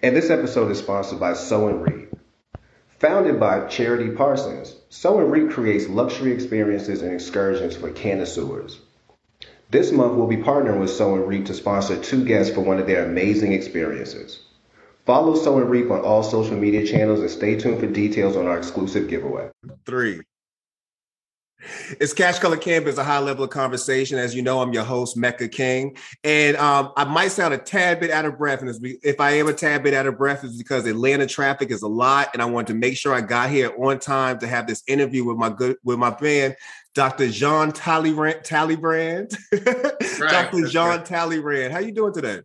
[0.00, 2.12] And this episode is sponsored by Sow and Reap.
[3.00, 8.78] Founded by Charity Parsons, Sow and Reap creates luxury experiences and excursions for connoisseurs.
[9.70, 12.78] This month, we'll be partnering with Sow and Reap to sponsor two guests for one
[12.78, 14.38] of their amazing experiences.
[15.04, 18.46] Follow Sow and Reap on all social media channels and stay tuned for details on
[18.46, 19.50] our exclusive giveaway.
[19.84, 20.20] Three.
[22.00, 24.18] It's Cash Color Cannabis, a high level of conversation.
[24.18, 25.96] As you know, I'm your host, Mecca King.
[26.22, 28.62] And um, I might sound a tad bit out of breath.
[28.62, 28.70] And
[29.02, 31.88] if I am a tad bit out of breath, it's because Atlanta traffic is a
[31.88, 32.28] lot.
[32.32, 35.24] And I wanted to make sure I got here on time to have this interview
[35.24, 36.56] with my good with my band,
[36.94, 37.28] Dr.
[37.28, 38.44] Jean Talleyrand.
[38.44, 39.36] Talleyrand.
[40.18, 40.32] Right.
[40.32, 40.66] Dr.
[40.66, 41.04] Jean.
[41.04, 41.72] Talleyrand.
[41.72, 42.40] How you doing today?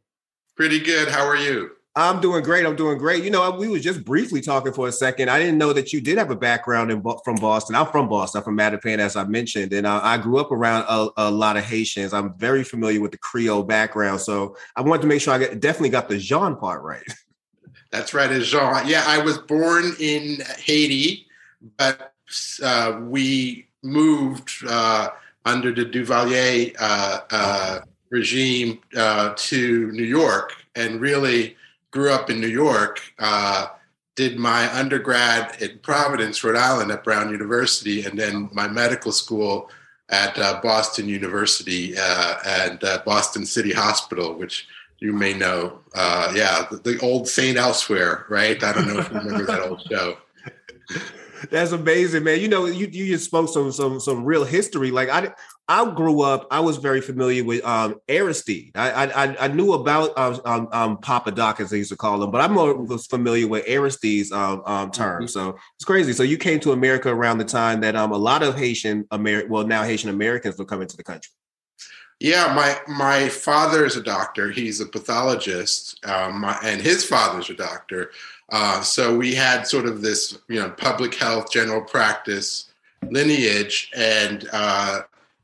[0.55, 1.09] Pretty good.
[1.09, 1.71] How are you?
[1.95, 2.65] I'm doing great.
[2.65, 3.23] I'm doing great.
[3.23, 5.29] You know, we was just briefly talking for a second.
[5.29, 7.75] I didn't know that you did have a background in from Boston.
[7.75, 8.39] I'm from Boston.
[8.39, 11.55] I'm from Mattapan, as I mentioned, and I, I grew up around a, a, lot
[11.55, 12.11] of Haitians.
[12.11, 15.59] I'm very familiar with the Creole background, so I wanted to make sure I get,
[15.59, 17.03] definitely got the Jean part right.
[17.91, 18.88] That's right, as Jean.
[18.88, 21.27] Yeah, I was born in Haiti,
[21.77, 22.11] but
[22.64, 25.09] uh, we moved uh,
[25.45, 31.55] under the Duvalier uh, uh regime uh, to New York, and really
[31.94, 33.67] grew up in New York, uh,
[34.16, 39.69] did my undergrad in Providence, Rhode Island at Brown University, and then my medical school
[40.09, 44.67] at uh, Boston University uh, and uh, Boston City Hospital, which
[44.99, 45.80] you may know.
[45.95, 47.58] Uh, yeah, the, the, old St.
[47.58, 48.61] Elsewhere, right?
[48.64, 50.17] I don't know if you remember that old show.
[51.52, 52.39] That's amazing, man.
[52.39, 54.91] You know, you you just spoke some some some real history.
[54.91, 55.33] Like I
[55.67, 56.47] I grew up.
[56.52, 58.72] I was very familiar with um, Aristide.
[58.75, 62.22] I, I I knew about um, um, um, Papa Doc as they used to call
[62.22, 65.23] him, but I'm more was familiar with Aristide's um, um, term.
[65.23, 65.28] Mm-hmm.
[65.28, 66.11] So it's crazy.
[66.11, 69.52] So you came to America around the time that um, a lot of Haitian American,
[69.52, 71.31] well now Haitian Americans were coming to the country.
[72.20, 74.52] Yeah, my my father is a doctor.
[74.52, 78.11] He's a pathologist, um, my, and his father's a doctor.
[78.52, 82.72] Uh, so we had sort of this, you know, public health, general practice
[83.09, 85.02] lineage, and uh,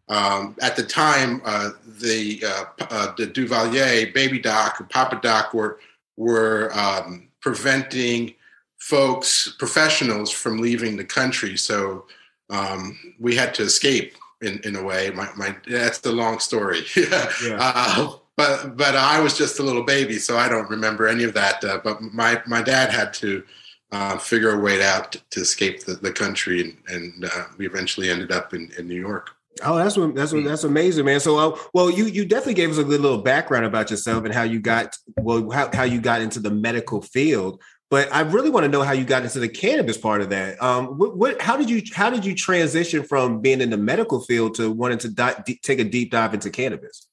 [0.10, 5.54] um, at the time, uh, the uh, uh, the Duvalier, Baby Doc, and Papa Doc
[5.54, 5.80] were
[6.18, 8.34] were um, preventing
[8.80, 11.56] folks, professionals, from leaving the country.
[11.58, 12.08] So
[12.50, 15.12] um, we had to escape in, in a way.
[15.12, 16.82] My, my that's the long story.
[16.98, 17.58] yeah.
[17.60, 21.36] Uh, but but I was just a little baby, so I don't remember any of
[21.36, 21.64] that.
[21.64, 23.44] Uh, but my my dad had to
[23.92, 27.68] uh, figure a way out to, to escape the, the country, and, and uh, we
[27.68, 29.36] eventually ended up in, in New York.
[29.64, 31.20] Oh, that's what that's what that's amazing, man.
[31.20, 34.34] So, uh, well, you you definitely gave us a good little background about yourself and
[34.34, 37.62] how you got well how, how you got into the medical field.
[37.90, 40.62] But I really want to know how you got into the cannabis part of that.
[40.62, 44.22] Um, what, what how did you how did you transition from being in the medical
[44.22, 47.08] field to wanting to di- take a deep dive into cannabis?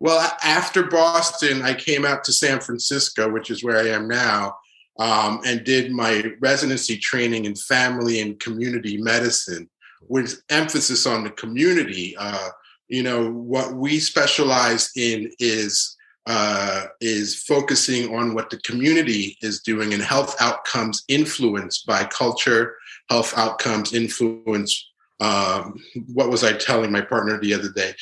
[0.00, 4.56] Well, after Boston, I came out to San Francisco, which is where I am now,
[4.98, 9.70] um, and did my residency training in family and community medicine
[10.08, 12.14] with emphasis on the community.
[12.18, 12.48] Uh,
[12.88, 19.60] you know, what we specialize in is uh, is focusing on what the community is
[19.60, 22.76] doing and health outcomes influenced by culture,
[23.10, 24.86] health outcomes influenced.
[25.20, 25.78] Um,
[26.12, 27.92] what was I telling my partner the other day?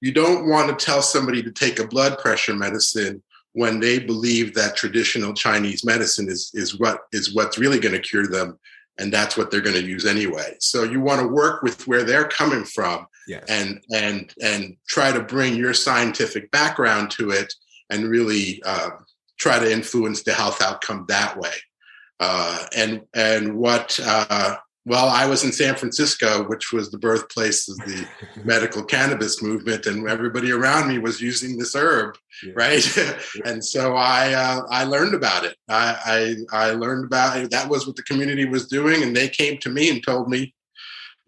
[0.00, 4.54] You don't want to tell somebody to take a blood pressure medicine when they believe
[4.54, 8.58] that traditional Chinese medicine is is what is what's really going to cure them
[8.98, 12.04] and that's what they're going to use anyway so you want to work with where
[12.04, 13.44] they're coming from yes.
[13.48, 17.52] and and and try to bring your scientific background to it
[17.90, 18.90] and really uh,
[19.38, 21.54] try to influence the health outcome that way
[22.20, 27.68] uh, and and what uh, well, I was in San Francisco, which was the birthplace
[27.68, 28.06] of the
[28.44, 32.52] medical cannabis movement, and everybody around me was using this herb, yeah.
[32.56, 32.98] right?
[33.44, 35.56] and so I uh, I learned about it.
[35.68, 37.50] I, I I learned about it.
[37.50, 40.52] That was what the community was doing, and they came to me and told me,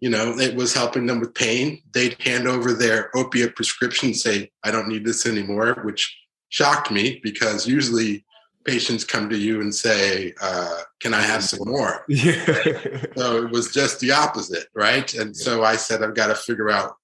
[0.01, 1.81] you know, it was helping them with pain.
[1.93, 6.13] They'd hand over their opiate prescription, say, "I don't need this anymore," which
[6.49, 8.24] shocked me because usually
[8.65, 13.03] patients come to you and say, uh, "Can I have some more?" Yeah.
[13.15, 15.11] so it was just the opposite, right?
[15.13, 15.43] And yeah.
[15.43, 16.95] so I said, "I've got to figure out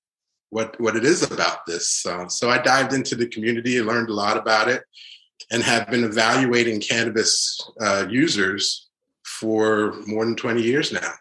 [0.50, 4.10] what what it is about this." Uh, so I dived into the community and learned
[4.10, 4.84] a lot about it,
[5.52, 8.90] and have been evaluating cannabis uh, users
[9.24, 11.14] for more than twenty years now.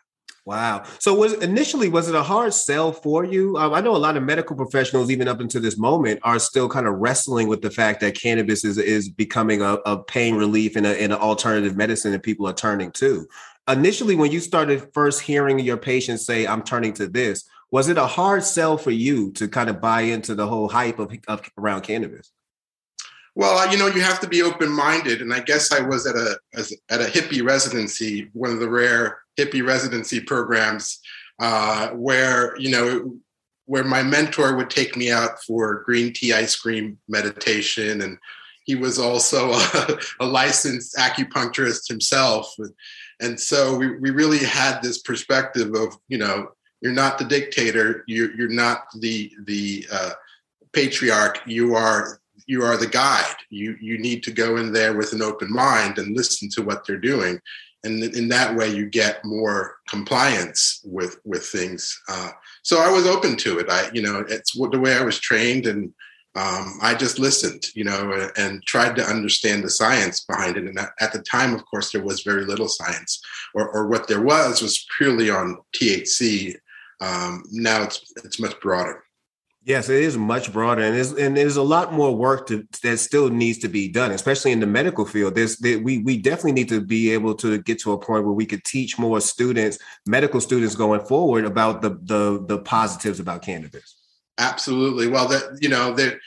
[0.51, 0.83] Wow.
[0.99, 3.57] So was initially was it a hard sell for you?
[3.57, 6.69] Um, I know a lot of medical professionals, even up until this moment, are still
[6.69, 10.75] kind of wrestling with the fact that cannabis is is becoming a, a pain relief
[10.75, 13.29] and, an alternative medicine that people are turning to.
[13.69, 17.97] Initially, when you started first hearing your patients say, "I'm turning to this," was it
[17.97, 21.49] a hard sell for you to kind of buy into the whole hype of, of
[21.59, 22.33] around cannabis?
[23.37, 26.41] Well, you know, you have to be open-minded, and I guess I was at a
[26.91, 31.01] at a hippie residency, one of the rare hippie residency programs,
[31.41, 33.19] uh, where you know
[33.71, 38.01] where my mentor would take me out for green tea ice cream meditation.
[38.03, 38.19] And
[38.65, 42.53] he was also a, a licensed acupuncturist himself.
[43.21, 46.49] And so we, we really had this perspective of you know
[46.81, 48.05] you're not the dictator.
[48.07, 50.11] You're, you're not the the uh,
[50.73, 51.41] patriarch.
[51.47, 53.37] You are you are the guide.
[53.51, 56.85] You you need to go in there with an open mind and listen to what
[56.87, 57.41] they're doing
[57.85, 62.31] and in that way you get more compliance with with things uh,
[62.63, 65.67] so i was open to it i you know it's the way i was trained
[65.67, 65.93] and
[66.37, 70.65] um, I just listened, you know, and tried to understand the science behind it.
[70.65, 73.21] And at the time, of course, there was very little science,
[73.53, 76.55] or, or what there was was purely on THC.
[77.01, 79.03] Um, now it's it's much broader.
[79.63, 82.99] Yes, it is much broader, and there's and there's a lot more work to, that
[82.99, 85.35] still needs to be done, especially in the medical field.
[85.35, 88.33] There's there, we we definitely need to be able to get to a point where
[88.33, 93.43] we could teach more students, medical students, going forward about the the the positives about
[93.43, 93.97] cannabis.
[94.39, 95.09] Absolutely.
[95.09, 96.19] Well, that you know, that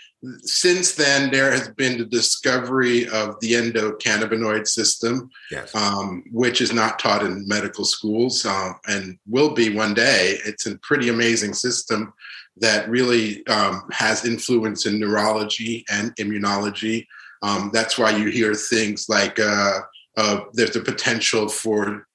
[0.44, 5.74] since then there has been the discovery of the endocannabinoid system, yes.
[5.76, 10.38] um, which is not taught in medical schools uh, and will be one day.
[10.46, 12.14] It's a pretty amazing system
[12.58, 17.06] that really um, has influence in neurology and immunology.
[17.42, 19.80] Um, that's why you hear things like uh,
[20.18, 22.08] uh, there's a potential for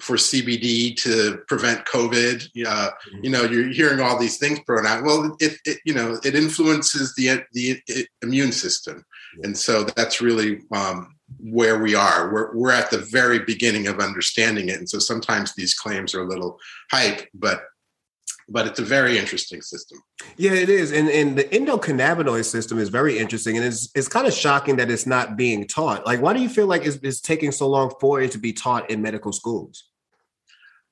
[0.00, 2.48] for CBD to prevent COVID.
[2.66, 3.24] Uh, mm-hmm.
[3.24, 5.04] You know, you're hearing all these things thrown out.
[5.04, 7.80] Well, it, it you know it influences the the
[8.22, 9.04] immune system,
[9.42, 12.32] and so that's really um, where we are.
[12.32, 16.22] We're we're at the very beginning of understanding it, and so sometimes these claims are
[16.22, 16.58] a little
[16.90, 17.62] hype, but
[18.48, 19.98] but it's a very interesting system.
[20.36, 20.92] Yeah, it is.
[20.92, 23.56] And, and the endocannabinoid system is very interesting.
[23.56, 26.06] And it's, it's kind of shocking that it's not being taught.
[26.06, 28.52] Like, why do you feel like it's, it's taking so long for it to be
[28.52, 29.88] taught in medical schools?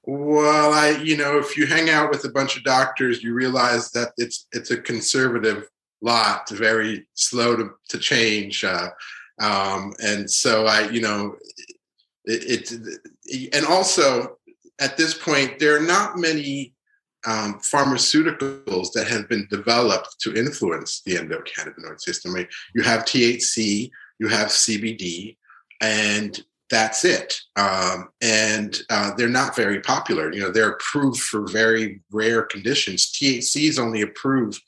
[0.07, 3.91] Well, I, you know, if you hang out with a bunch of doctors, you realize
[3.93, 5.67] that it's it's a conservative
[6.03, 8.65] lot, very slow to, to change.
[8.65, 8.91] Uh,
[9.41, 11.37] um, and so I, you know,
[12.27, 14.37] it, it, and also
[14.79, 16.74] at this point, there are not many
[17.27, 22.35] um, pharmaceuticals that have been developed to influence the endocannabinoid system.
[22.35, 25.37] Mean, you have THC, you have CBD,
[25.81, 27.41] and that's it.
[27.57, 30.33] Um, and uh, they're not very popular.
[30.33, 33.13] You know, they're approved for very rare conditions.
[33.13, 34.61] THC is only approved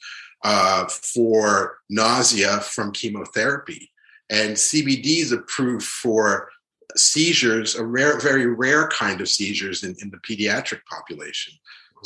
[0.44, 3.90] uh, for nausea from chemotherapy,
[4.30, 6.48] and CBD is approved for
[6.94, 11.52] seizures, a rare, very rare kind of seizures in, in the pediatric population.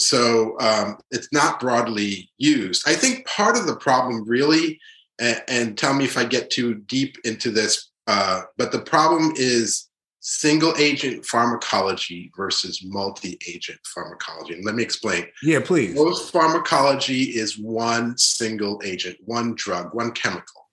[0.01, 2.89] So um, it's not broadly used.
[2.89, 4.81] I think part of the problem, really,
[5.21, 9.33] and, and tell me if I get too deep into this, uh, but the problem
[9.37, 14.55] is single agent pharmacology versus multi agent pharmacology.
[14.55, 15.27] And let me explain.
[15.43, 15.95] Yeah, please.
[15.95, 20.69] Most pharmacology is one single agent, one drug, one chemical.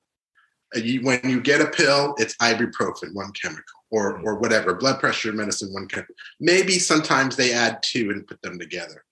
[0.76, 4.28] You, when you get a pill, it's ibuprofen, one chemical, or, mm-hmm.
[4.28, 6.14] or whatever, blood pressure medicine, one chemical.
[6.42, 9.06] Maybe sometimes they add two and put them together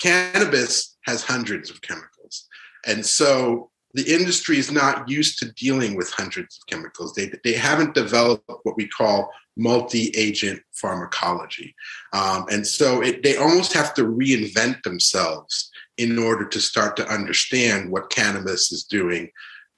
[0.00, 2.46] cannabis has hundreds of chemicals.
[2.86, 7.14] And so the industry is not used to dealing with hundreds of chemicals.
[7.14, 11.74] They, they haven't developed what we call multi agent pharmacology.
[12.12, 17.08] Um, and so it, they almost have to reinvent themselves in order to start to
[17.08, 19.30] understand what cannabis is doing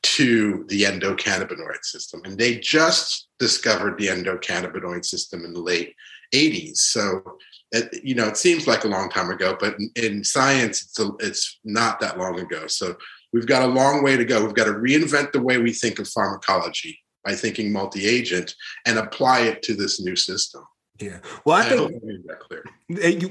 [0.02, 2.20] to the endocannabinoid system.
[2.24, 5.94] And they just discovered the endocannabinoid system in the late
[6.34, 6.76] 80s.
[6.78, 7.38] So
[7.72, 10.98] it, you know, it seems like a long time ago, but in, in science, it's,
[11.00, 12.66] a, it's not that long ago.
[12.66, 12.96] So
[13.32, 14.44] we've got a long way to go.
[14.44, 18.54] We've got to reinvent the way we think of pharmacology by thinking multi-agent
[18.86, 20.62] and apply it to this new system.
[21.00, 21.18] Yeah.
[21.44, 22.64] Well, I, I think that clear.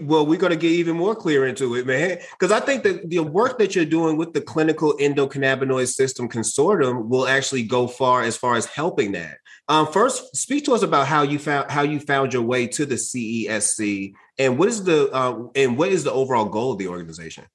[0.01, 3.10] Well, we're going to get even more clear into it, man, because I think that
[3.10, 8.24] the work that you're doing with the clinical endocannabinoid system consortium will actually go far
[8.24, 9.38] as far as helping that.
[9.69, 12.86] Um, first, speak to us about how you found how you found your way to
[12.86, 16.88] the CESC, and what is the uh, and what is the overall goal of the
[16.88, 17.45] organization?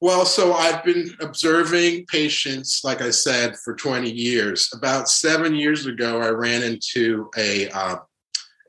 [0.00, 4.68] Well, so I've been observing patients, like I said, for 20 years.
[4.74, 7.96] About seven years ago, I ran into a uh,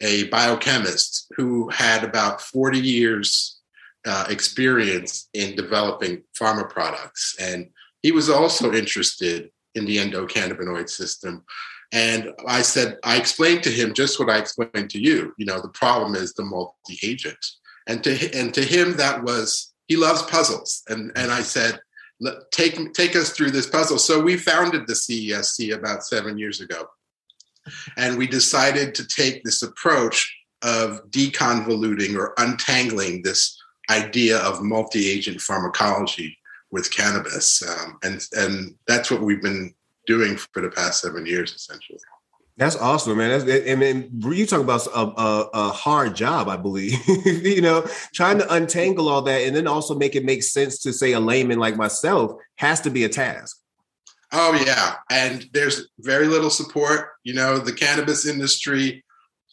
[0.01, 3.59] a biochemist who had about 40 years
[4.05, 7.69] uh, experience in developing pharma products, and
[8.01, 11.43] he was also interested in the endocannabinoid system.
[11.93, 15.31] And I said, I explained to him just what I explained to you.
[15.37, 17.37] You know, the problem is the multi-agent.
[17.87, 20.81] And to and to him, that was he loves puzzles.
[20.89, 21.79] And and I said,
[22.51, 23.99] take take us through this puzzle.
[23.99, 26.87] So we founded the CESC about seven years ago,
[27.97, 35.41] and we decided to take this approach of deconvoluting or untangling this idea of multi-agent
[35.41, 36.37] pharmacology
[36.71, 39.73] with cannabis, um, and and that's what we've been
[40.05, 41.99] doing for the past seven years, essentially.
[42.55, 43.45] That's awesome, man.
[43.45, 46.93] That's, I mean, you talk about a, a, a hard job, I believe.
[47.25, 47.83] you know,
[48.13, 51.19] trying to untangle all that and then also make it make sense to say a
[51.19, 53.57] layman like myself has to be a task.
[54.35, 57.09] Oh yeah, and there's very little support.
[57.23, 59.03] You know, the cannabis industry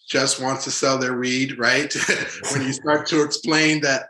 [0.08, 1.94] just wants to sell their weed, right?
[2.52, 4.06] when you start to explain that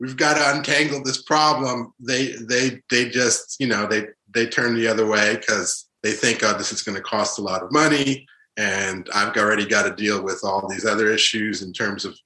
[0.00, 4.74] we've got to untangle this problem, they they they just you know they they turn
[4.74, 7.72] the other way because they think, oh, this is going to cost a lot of
[7.72, 8.24] money
[8.56, 12.16] and I've already got to deal with all these other issues in terms of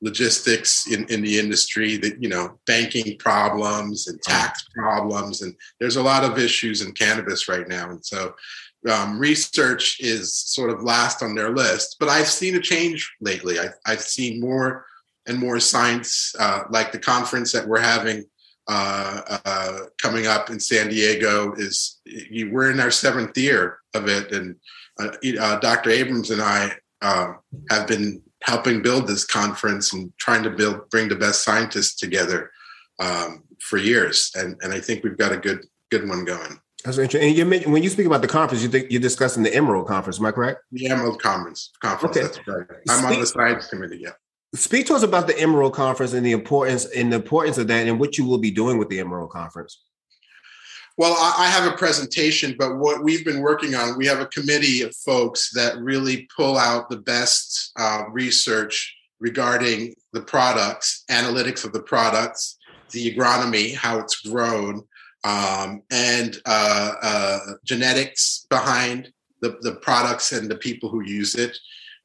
[0.00, 5.96] logistics in, in the industry that you know banking problems and tax problems and there's
[5.96, 8.34] a lot of issues in cannabis right now and so
[8.90, 13.58] um, research is sort of last on their list but i've seen a change lately.
[13.58, 14.84] I've, I've seen more
[15.26, 18.24] and more science uh, like the conference that we're having
[18.68, 22.00] uh, uh, coming up in san diego is
[22.50, 24.56] we're in our seventh year of it and
[25.00, 25.08] uh,
[25.40, 25.90] uh Dr.
[25.90, 27.34] Abrams and I uh,
[27.70, 32.50] have been helping build this conference and trying to build bring the best scientists together
[33.00, 36.60] um, for years, and and I think we've got a good good one going.
[36.84, 37.28] That's interesting.
[37.28, 39.86] And you mentioned, when you speak about the conference, you think you're discussing the Emerald
[39.86, 40.20] Conference.
[40.20, 40.60] Am I correct?
[40.70, 41.70] The Emerald Conference.
[41.82, 42.16] Conference.
[42.16, 42.26] Okay.
[42.26, 42.66] That's right.
[42.90, 44.00] I'm speak, on the science committee.
[44.02, 44.10] Yeah.
[44.54, 47.88] Speak to us about the Emerald Conference and the importance and the importance of that,
[47.88, 49.82] and what you will be doing with the Emerald Conference.
[50.96, 54.82] Well, I have a presentation, but what we've been working on, we have a committee
[54.82, 61.72] of folks that really pull out the best uh, research regarding the products, analytics of
[61.72, 62.58] the products,
[62.92, 64.84] the agronomy, how it's grown,
[65.24, 71.56] um, and uh, uh, genetics behind the, the products and the people who use it,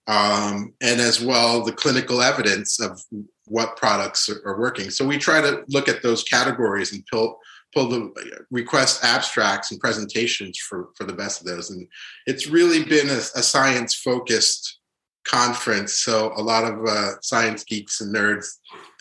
[0.10, 3.00] um, and as well the clinical evidence of
[3.46, 4.89] what products are, are working.
[4.89, 7.39] So we try to look at those categories and pull
[7.72, 8.12] pull the
[8.50, 11.70] request abstracts and presentations for for the best of those.
[11.70, 11.88] And
[12.25, 14.80] it's really been a, a science focused
[15.28, 16.00] conference.
[16.00, 18.48] So a lot of uh, science geeks and nerds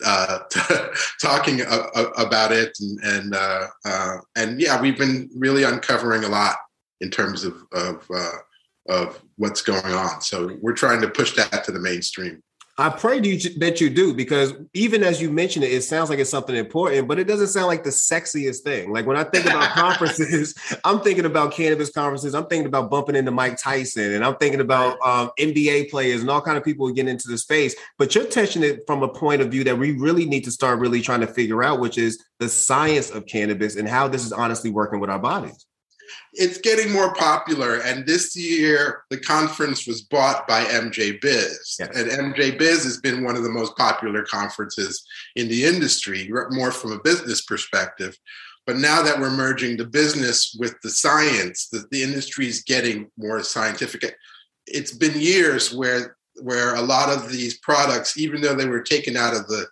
[0.05, 0.39] uh,
[1.21, 2.77] talking a, a, about it.
[2.79, 6.57] And and uh, uh, and yeah we've been really uncovering a lot
[7.01, 8.37] in terms of of uh,
[8.89, 12.41] of what's going on so we're trying to push that to the mainstream
[12.79, 16.29] I pray that you do because even as you mention it, it sounds like it's
[16.29, 18.93] something important, but it doesn't sound like the sexiest thing.
[18.93, 20.55] Like when I think about conferences,
[20.85, 22.33] I'm thinking about cannabis conferences.
[22.33, 26.29] I'm thinking about bumping into Mike Tyson, and I'm thinking about um, NBA players and
[26.29, 27.75] all kind of people getting into the space.
[27.97, 30.79] But you're touching it from a point of view that we really need to start
[30.79, 34.31] really trying to figure out, which is the science of cannabis and how this is
[34.31, 35.65] honestly working with our bodies
[36.33, 37.77] it's getting more popular.
[37.81, 41.77] And this year, the conference was bought by MJ Biz.
[41.79, 41.89] Yes.
[41.95, 46.71] And MJ Biz has been one of the most popular conferences in the industry, more
[46.71, 48.17] from a business perspective.
[48.65, 53.09] But now that we're merging the business with the science, the, the industry is getting
[53.17, 54.15] more scientific.
[54.67, 59.17] It's been years where where a lot of these products, even though they were taken
[59.17, 59.65] out of the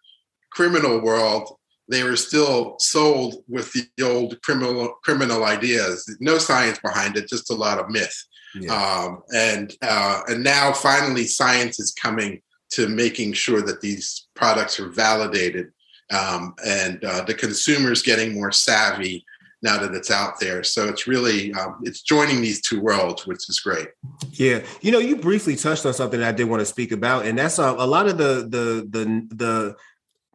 [0.52, 1.57] criminal world,
[1.90, 6.06] they were still sold with the old criminal criminal ideas.
[6.20, 8.16] No science behind it, just a lot of myth.
[8.56, 8.74] Yeah.
[8.74, 12.42] Um, and uh, and now finally, science is coming
[12.72, 15.68] to making sure that these products are validated,
[16.12, 19.26] um, and uh, the consumers getting more savvy
[19.64, 20.64] now that it's out there.
[20.64, 23.88] So it's really um, it's joining these two worlds, which is great.
[24.32, 27.38] Yeah, you know, you briefly touched on something I did want to speak about, and
[27.38, 29.76] that's uh, a lot of the the the the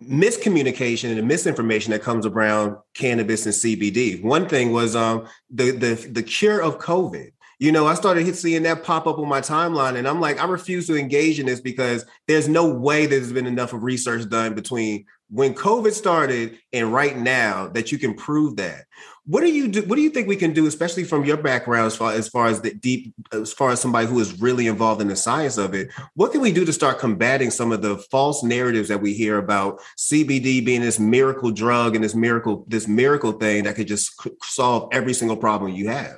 [0.09, 4.23] miscommunication and the misinformation that comes around cannabis and CBD.
[4.23, 7.33] One thing was um, the the the cure of COVID.
[7.59, 10.47] You know, I started seeing that pop up on my timeline, and I'm like, I
[10.47, 14.55] refuse to engage in this because there's no way there's been enough of research done
[14.55, 18.85] between when COVID started and right now that you can prove that.
[19.25, 19.83] What do you do?
[19.83, 22.49] What do you think we can do, especially from your background, as far as far
[22.49, 25.75] as the deep, as far as somebody who is really involved in the science of
[25.75, 25.91] it?
[26.15, 29.39] What can we do to start combating some of the false narratives that we hear
[29.39, 34.11] about CBD being this miracle drug and this miracle, this miracle thing that could just
[34.43, 36.17] solve every single problem you have?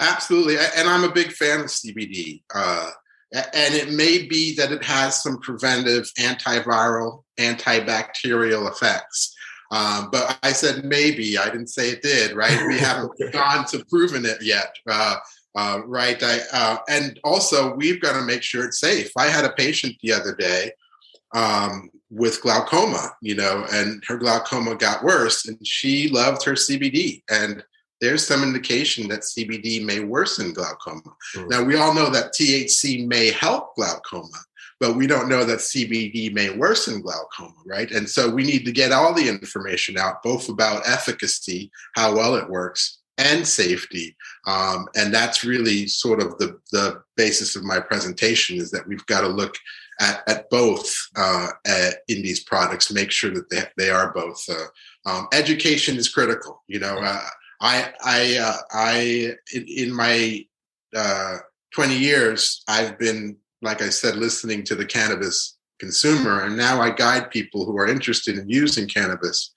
[0.00, 2.42] Absolutely, and I'm a big fan of CBD.
[2.52, 2.90] Uh,
[3.32, 9.33] and it may be that it has some preventive antiviral antibacterial effects
[9.70, 11.38] um, but I said maybe.
[11.38, 12.34] I didn't say it did.
[12.36, 12.66] Right?
[12.68, 14.74] We haven't gone to proven it yet.
[14.88, 15.16] Uh,
[15.56, 16.20] uh, right?
[16.22, 19.12] I, uh, and also, we've got to make sure it's safe.
[19.16, 20.72] I had a patient the other day
[21.32, 27.22] um, with glaucoma, you know, and her glaucoma got worse, and she loved her CBD.
[27.30, 27.62] And
[28.00, 31.14] there's some indication that CBD may worsen glaucoma.
[31.36, 31.50] Mm.
[31.50, 34.38] Now, we all know that THC may help glaucoma,
[34.84, 37.90] but we don't know that CBD may worsen glaucoma, right?
[37.90, 42.34] And so we need to get all the information out, both about efficacy, how well
[42.34, 44.14] it works, and safety.
[44.46, 49.06] Um, and that's really sort of the, the basis of my presentation is that we've
[49.06, 49.54] got to look
[50.02, 54.44] at, at both uh, at, in these products, make sure that they, they are both.
[54.50, 54.66] Uh,
[55.10, 56.62] um, education is critical.
[56.68, 57.24] You know, uh,
[57.62, 60.44] I, I, uh, I, in, in my
[60.94, 61.38] uh,
[61.72, 66.90] 20 years, I've been, like I said, listening to the cannabis consumer, and now I
[66.90, 69.52] guide people who are interested in using cannabis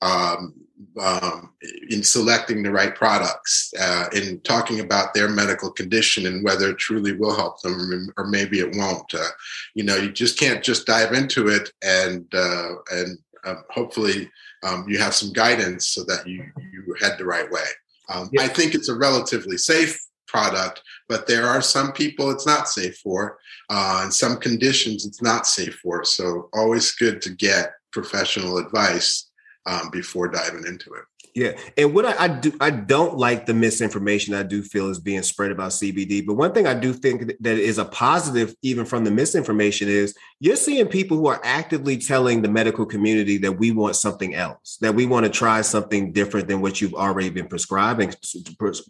[0.00, 0.54] um,
[1.00, 1.52] um,
[1.90, 6.78] in selecting the right products, uh, in talking about their medical condition and whether it
[6.78, 9.12] truly will help them or maybe it won't.
[9.12, 9.28] Uh,
[9.74, 14.30] you know, you just can't just dive into it and uh, and um, hopefully
[14.62, 17.66] um, you have some guidance so that you you head the right way.
[18.08, 18.42] Um, yeah.
[18.42, 22.98] I think it's a relatively safe product, but there are some people it's not safe
[22.98, 23.38] for,
[23.70, 26.04] uh, and some conditions it's not safe for.
[26.04, 29.30] So always good to get professional advice
[29.66, 31.04] um, before diving into it.
[31.38, 34.98] Yeah, and what I, I, do, I don't like the misinformation I do feel is
[34.98, 36.26] being spread about CBD.
[36.26, 40.16] But one thing I do think that is a positive, even from the misinformation, is
[40.40, 44.78] you're seeing people who are actively telling the medical community that we want something else,
[44.80, 48.12] that we want to try something different than what you've already been prescribing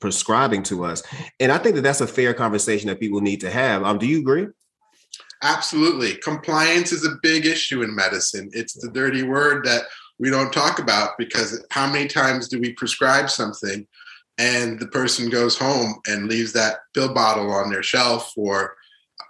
[0.01, 1.03] prescribing to us.
[1.41, 3.83] And I think that that's a fair conversation that people need to have.
[3.83, 4.47] Um, do you agree?
[5.43, 6.15] Absolutely.
[6.15, 8.49] Compliance is a big issue in medicine.
[8.55, 9.83] It's the dirty word that
[10.19, 13.87] we don't talk about because how many times do we prescribe something
[14.39, 18.75] and the person goes home and leaves that pill bottle on their shelf or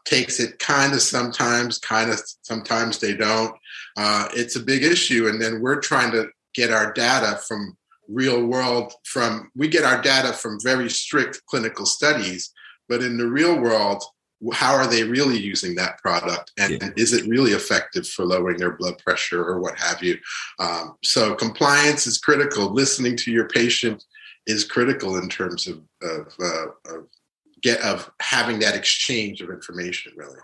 [0.05, 3.55] takes it kind of sometimes, kind of sometimes they don't.
[3.97, 5.29] Uh, it's a big issue.
[5.29, 7.77] And then we're trying to get our data from
[8.09, 12.51] real world from we get our data from very strict clinical studies
[12.89, 14.03] but in the real world
[14.53, 16.91] how are they really using that product and, yeah.
[16.97, 20.17] is it really effective for lowering their blood pressure or what have you
[20.61, 24.05] um, so compliance is critical listening to your patient
[24.47, 27.07] is critical in terms of of, uh, of
[27.63, 30.39] get of having that exchange of information really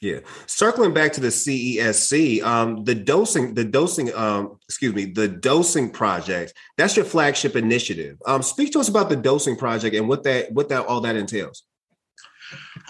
[0.00, 0.20] yeah.
[0.46, 5.90] Circling back to the CESC, um, the dosing, the dosing, um, excuse me, the dosing
[5.90, 8.16] project, that's your flagship initiative.
[8.24, 11.16] Um, speak to us about the dosing project and what that, what that, all that
[11.16, 11.64] entails.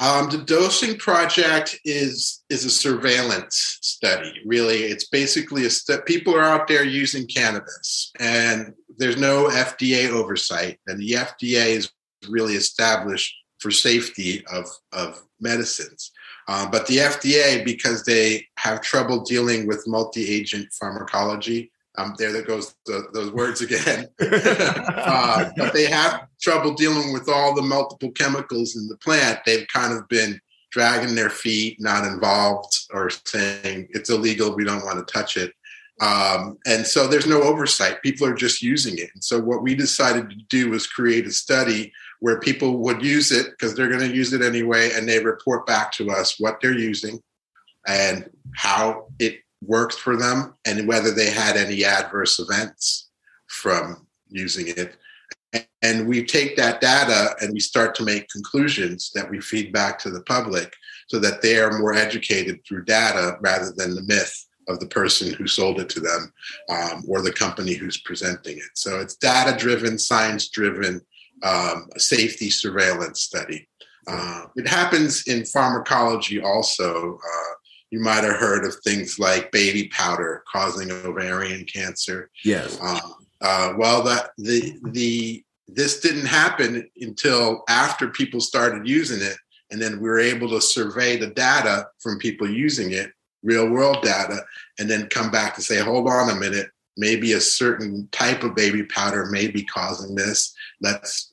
[0.00, 4.32] Um, the dosing project is is a surveillance study.
[4.46, 6.06] Really, it's basically a step.
[6.06, 11.90] People are out there using cannabis, and there's no FDA oversight, and the FDA is
[12.28, 16.12] really established for safety of of medicines.
[16.46, 22.46] Uh, but the FDA, because they have trouble dealing with multi-agent pharmacology, um, there that
[22.46, 24.08] goes the, those words again.
[24.20, 29.40] uh, but they have trouble dealing with all the multiple chemicals in the plant.
[29.44, 34.54] They've kind of been dragging their feet, not involved, or saying it's illegal.
[34.54, 35.52] We don't want to touch it.
[36.00, 38.02] Um, and so there's no oversight.
[38.02, 39.10] People are just using it.
[39.14, 43.32] And so what we decided to do was create a study where people would use
[43.32, 46.60] it because they're going to use it anyway, and they report back to us what
[46.60, 47.20] they're using
[47.86, 53.10] and how it worked for them and whether they had any adverse events
[53.46, 54.96] from using it.
[55.82, 59.98] And we take that data and we start to make conclusions that we feed back
[60.00, 60.74] to the public
[61.08, 65.32] so that they are more educated through data rather than the myth of the person
[65.32, 66.32] who sold it to them
[66.68, 68.70] um, or the company who's presenting it.
[68.74, 71.00] So it's data driven, science driven,
[71.42, 73.66] um, safety surveillance study.
[74.06, 77.14] Uh, it happens in pharmacology also.
[77.16, 77.54] Uh,
[77.90, 82.30] you might have heard of things like baby powder causing ovarian cancer.
[82.44, 82.78] Yes.
[82.80, 89.36] Um, uh, well, that the the this didn't happen until after people started using it,
[89.70, 94.02] and then we were able to survey the data from people using it, real world
[94.02, 94.40] data,
[94.78, 98.54] and then come back and say, hold on a minute, maybe a certain type of
[98.54, 100.54] baby powder may be causing this.
[100.80, 101.32] Let's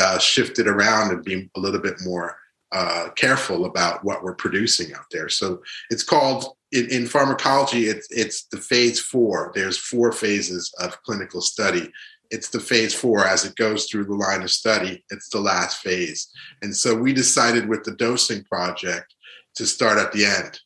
[0.00, 2.36] uh, shift it around and be a little bit more
[2.72, 5.28] uh, careful about what we're producing out there.
[5.28, 7.86] So it's called in, in, pharmacology.
[7.86, 9.52] It's it's the phase four.
[9.54, 11.90] There's four phases of clinical study.
[12.30, 15.04] It's the phase four as it goes through the line of study.
[15.10, 16.30] It's the last phase,
[16.62, 19.14] and so we decided with the dosing project
[19.56, 20.60] to start at the end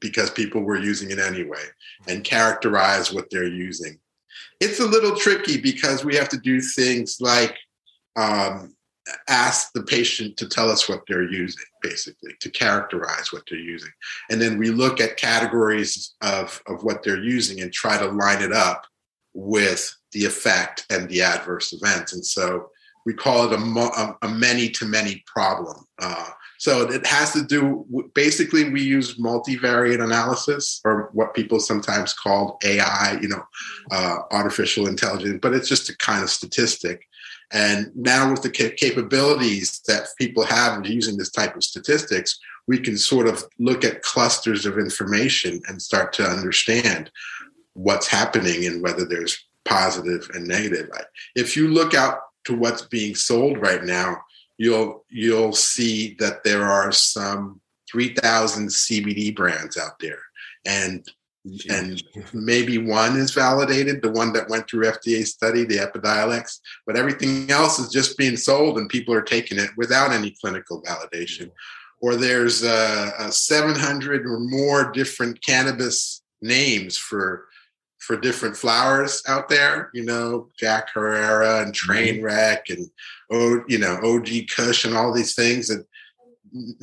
[0.00, 1.62] because people were using it anyway
[2.08, 3.98] and characterize what they're using.
[4.60, 7.56] It's a little tricky because we have to do things like
[8.16, 8.74] um,
[9.28, 13.90] ask the patient to tell us what they're using, basically, to characterize what they're using.
[14.30, 18.42] And then we look at categories of, of what they're using and try to line
[18.42, 18.86] it up
[19.34, 22.12] with the effect and the adverse events.
[22.12, 22.70] And so
[23.06, 25.86] we call it a, many to many problem.
[25.98, 32.12] Uh, so it has to do basically we use multivariate analysis or what people sometimes
[32.12, 33.42] call AI, you know,
[33.92, 37.06] uh, artificial intelligence, but it's just a kind of statistic.
[37.52, 42.98] And now with the capabilities that people have using this type of statistics, we can
[42.98, 47.10] sort of look at clusters of information and start to understand
[47.72, 50.90] what's happening and whether there's positive and negative.
[51.34, 54.18] If you look out to what's being sold right now,
[54.58, 60.20] you'll you'll see that there are some 3000 CBD brands out there
[60.66, 61.06] and
[61.68, 66.96] and maybe one is validated the one that went through FDA study the Epidiolex but
[66.96, 71.50] everything else is just being sold and people are taking it without any clinical validation.
[72.00, 77.46] Or there's uh, 700 or more different cannabis names for
[77.98, 81.90] for different flowers out there, you know, Jack Herer and mm-hmm.
[81.90, 82.88] Trainwreck and
[83.30, 85.84] oh, you know, OG Kush and all these things and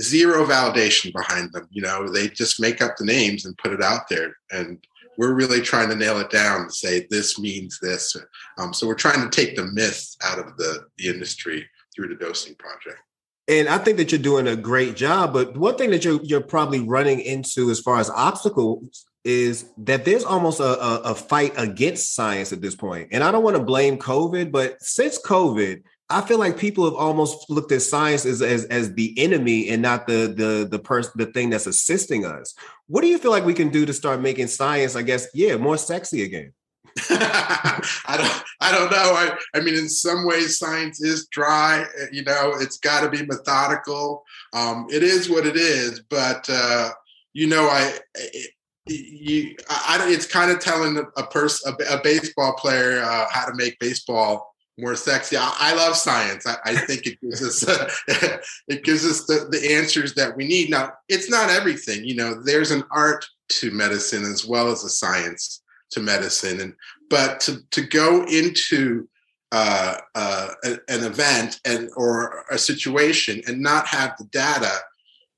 [0.02, 1.68] zero validation behind them.
[1.72, 4.36] You know, they just make up the names and put it out there.
[4.52, 4.86] And
[5.18, 8.16] we're really trying to nail it down and say this means this.
[8.58, 12.16] Um, so we're trying to take the myth out of the, the industry through the
[12.16, 13.00] dosing project.
[13.48, 15.34] And I think that you're doing a great job.
[15.34, 20.06] But one thing that you're you're probably running into as far as obstacles is that
[20.06, 23.08] there's almost a, a, a, fight against science at this point.
[23.12, 26.94] And I don't want to blame COVID, but since COVID, I feel like people have
[26.94, 31.14] almost looked at science as, as, as the enemy and not the the the person
[31.16, 32.54] the thing that's assisting us.
[32.88, 35.58] What do you feel like we can do to start making science, I guess, yeah,
[35.58, 36.54] more sexy again?
[37.10, 38.98] I don't I don't know.
[38.98, 41.86] I, I mean, in some ways, science is dry.
[42.12, 44.24] You know, it's got to be methodical.
[44.54, 46.92] Um, it is what it is, but uh,
[47.34, 48.52] you know, I it,
[48.88, 53.56] you, I, it's kind of telling a, person, a, a, baseball player, uh, how to
[53.56, 55.38] make baseball more sexy.
[55.38, 56.46] I, I love science.
[56.46, 57.64] I, I, think it gives us
[58.68, 60.70] it gives us the, the answers that we need.
[60.70, 62.04] Now, it's not everything.
[62.06, 65.62] You know, there's an art to medicine as well as a science
[65.92, 66.74] to medicine, and
[67.10, 69.08] but to to go into
[69.52, 74.74] uh, uh, an event and or a situation and not have the data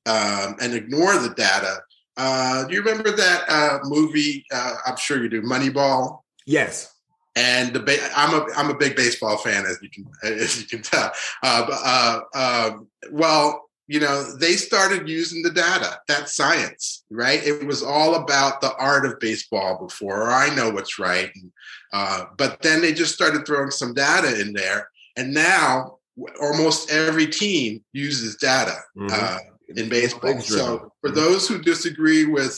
[0.06, 1.82] um, and ignore the data
[2.18, 4.44] uh, do you remember that uh, movie?
[4.52, 5.44] Uh, I'm sure you do.
[5.44, 6.22] Moneyball.
[6.46, 6.94] Yes.
[7.38, 10.68] And the ba- I'm a I'm a big baseball fan, as you can as you
[10.68, 11.12] can tell.
[11.44, 16.00] Uh, uh, um, well, you know, they started using the data.
[16.08, 17.46] That's science, right?
[17.46, 21.30] It was all about the art of baseball before, or I know what's right.
[21.36, 21.52] And,
[21.94, 26.00] uh, but then they just started throwing some data in there, and now
[26.42, 28.78] almost every team uses data.
[28.98, 29.14] Mm-hmm.
[29.14, 29.38] Uh,
[29.76, 30.40] in baseball.
[30.40, 32.58] So for those who disagree with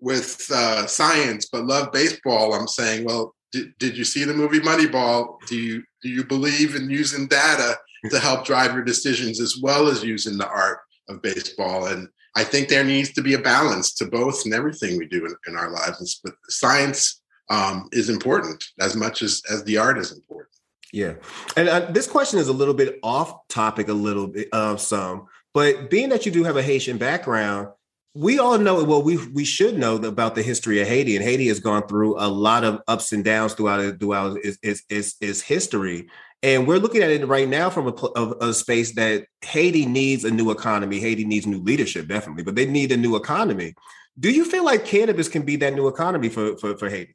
[0.00, 4.60] with uh, science but love baseball, I'm saying, well, did, did you see the movie
[4.60, 5.38] Moneyball?
[5.46, 7.76] Do you do you believe in using data
[8.10, 10.78] to help drive your decisions as well as using the art
[11.08, 11.86] of baseball?
[11.86, 15.24] And I think there needs to be a balance to both and everything we do
[15.24, 16.20] in, in our lives.
[16.22, 20.50] But science um, is important as much as as the art is important.
[20.92, 21.14] Yeah,
[21.56, 24.78] and uh, this question is a little bit off topic, a little bit of uh,
[24.78, 27.68] some, but being that you do have a Haitian background,
[28.16, 31.48] we all know well we we should know about the history of Haiti and Haiti
[31.48, 35.40] has gone through a lot of ups and downs throughout throughout its its, its, its
[35.42, 36.08] history.
[36.42, 40.22] And we're looking at it right now from a, a, a, space that Haiti needs
[40.24, 41.00] a new economy.
[41.00, 43.74] Haiti needs new leadership definitely but they need a new economy.
[44.18, 47.14] Do you feel like cannabis can be that new economy for for, for Haiti?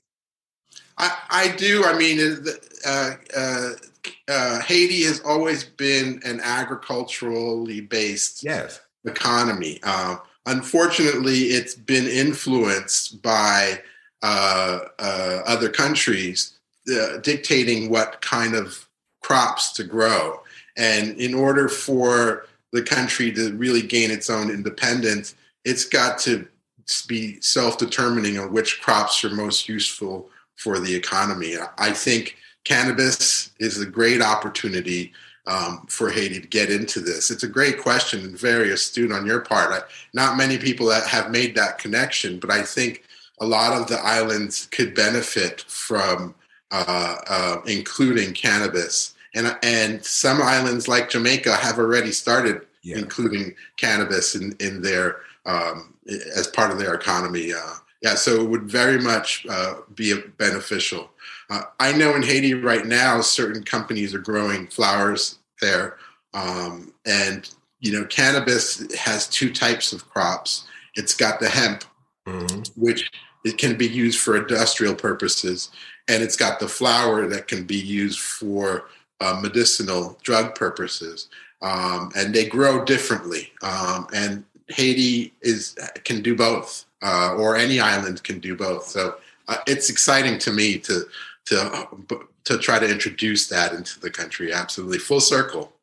[0.98, 1.84] I, I do.
[1.84, 2.46] I mean
[2.86, 3.70] uh, uh,
[4.28, 8.80] uh, Haiti has always been an agriculturally based yes.
[9.04, 9.80] economy.
[9.82, 13.82] Uh, unfortunately, it's been influenced by
[14.24, 16.60] uh, uh other countries
[16.92, 18.88] uh, dictating what kind of
[19.22, 20.42] crops to grow.
[20.78, 26.48] And in order for the country to really gain its own independence, it's got to
[27.08, 31.56] be self determining on which crops are most useful for the economy.
[31.78, 35.14] I think cannabis is a great opportunity
[35.48, 37.32] um, for Haiti to get into this?
[37.32, 39.72] It's a great question and very astute on your part.
[39.72, 39.82] I,
[40.14, 43.04] not many people that have made that connection, but I think
[43.40, 46.36] a lot of the islands could benefit from
[46.72, 49.16] uh, uh, including cannabis.
[49.34, 52.98] And, and some islands like Jamaica have already started yeah.
[52.98, 55.94] including cannabis in, in their um,
[56.36, 57.54] as part of their economy.
[57.54, 61.10] Uh, yeah, so it would very much uh, be beneficial.
[61.50, 65.98] Uh, I know in Haiti right now, certain companies are growing flowers there
[66.34, 70.68] Um, and you know, cannabis has two types of crops.
[70.96, 71.84] It's got the hemp,
[72.28, 72.62] mm-hmm.
[72.80, 73.10] which
[73.44, 75.72] it can be used for industrial purposes,
[76.08, 78.86] and it's got the flower that can be used for
[79.20, 81.30] uh, medicinal drug purposes.
[81.62, 83.52] Um, and they grow differently.
[83.62, 88.88] Um, and Haiti is can do both, uh, or any island can do both.
[88.88, 89.16] So
[89.48, 91.04] uh, it's exciting to me to
[91.46, 91.98] to
[92.46, 94.54] to try to introduce that into the country.
[94.54, 95.74] Absolutely, full circle.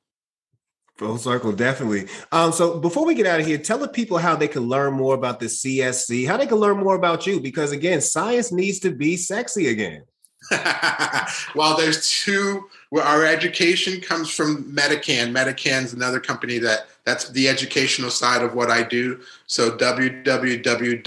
[0.96, 2.08] Full circle, definitely.
[2.32, 4.94] Um, so before we get out of here, tell the people how they can learn
[4.94, 8.80] more about the CSC, how they can learn more about you, because again, science needs
[8.80, 10.02] to be sexy again.
[11.54, 12.68] well, there's two.
[12.90, 15.30] Well, our education comes from MediCann.
[15.30, 19.20] MediCann's another company that that's the educational side of what I do.
[19.46, 20.98] So www.medicann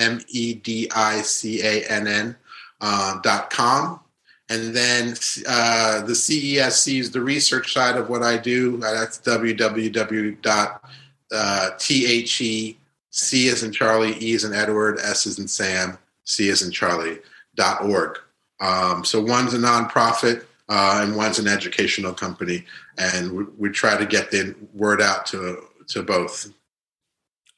[0.00, 2.36] m e d i c a n n
[2.80, 4.00] uh, dot com
[4.50, 5.14] and then
[5.48, 8.78] uh, the CESC is the research side of what I do.
[8.78, 10.80] That's www.the
[13.12, 16.72] C is in Charlie, E is in Edward, S is in Sam, C is in
[16.72, 17.20] Charlie
[17.82, 18.18] org.
[18.60, 22.64] Um, so one's a nonprofit uh, and one's an educational company,
[22.98, 26.52] and we, we try to get the word out to to both.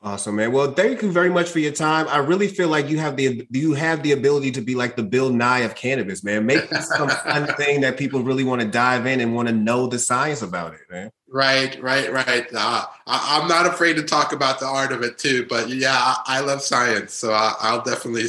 [0.04, 0.50] Awesome, man.
[0.50, 2.08] Well, thank you very much for your time.
[2.08, 5.02] I really feel like you have the you have the ability to be like the
[5.02, 6.44] Bill Nye of cannabis, man.
[6.44, 9.54] Make this some fun thing that people really want to dive in and want to
[9.54, 11.10] know the science about it, man.
[11.32, 12.46] Right, right, right.
[12.54, 15.94] Uh, I, am not afraid to talk about the art of it too, but yeah,
[15.94, 18.26] I, I love science, so I, will definitely.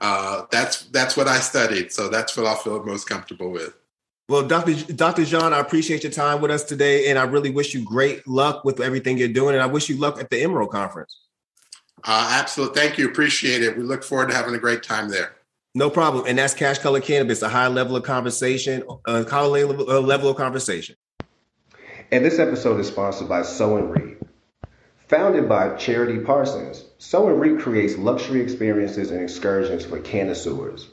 [0.00, 3.74] Uh, that's that's what I studied, so that's what I feel most comfortable with.
[4.30, 4.74] Well, Dr.
[4.94, 5.26] Dr.
[5.26, 8.64] Jean, I appreciate your time with us today, and I really wish you great luck
[8.64, 11.14] with everything you're doing, and I wish you luck at the Emerald Conference.
[12.04, 13.76] Uh, absolutely, thank you, appreciate it.
[13.76, 15.36] We look forward to having a great time there.
[15.74, 20.30] No problem, and that's Cash Color Cannabis, a high level of conversation, a high level
[20.30, 20.96] of conversation.
[22.12, 24.22] And this episode is sponsored by Sow and Reap.
[25.08, 30.88] Founded by Charity Parsons, Sow and Reap creates luxury experiences and excursions for connoisseurs.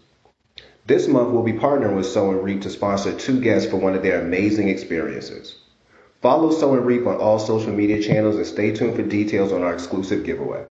[0.88, 3.94] This month, we'll be partnering with Sow and Reap to sponsor two guests for one
[3.94, 5.56] of their amazing experiences.
[6.24, 9.62] Follow Sow and Reap on all social media channels and stay tuned for details on
[9.62, 10.66] our exclusive giveaway.